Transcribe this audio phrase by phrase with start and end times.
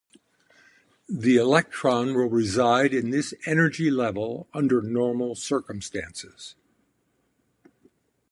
[1.07, 6.55] The electron will reside in this energy level under normal circumstances.